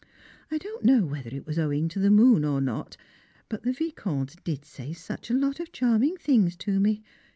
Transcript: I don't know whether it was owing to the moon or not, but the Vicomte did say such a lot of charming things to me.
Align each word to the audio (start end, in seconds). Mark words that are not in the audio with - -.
I 0.49 0.57
don't 0.57 0.83
know 0.83 1.05
whether 1.05 1.29
it 1.29 1.45
was 1.45 1.59
owing 1.59 1.87
to 1.89 1.99
the 1.99 2.09
moon 2.09 2.43
or 2.43 2.59
not, 2.59 2.97
but 3.49 3.61
the 3.61 3.71
Vicomte 3.71 4.43
did 4.43 4.65
say 4.65 4.93
such 4.93 5.29
a 5.29 5.33
lot 5.35 5.59
of 5.59 5.71
charming 5.71 6.17
things 6.17 6.55
to 6.55 6.79
me. 6.79 7.03